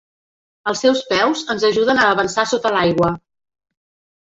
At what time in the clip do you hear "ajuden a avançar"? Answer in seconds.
1.71-2.49